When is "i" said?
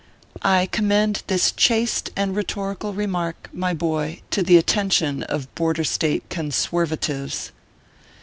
0.41-0.65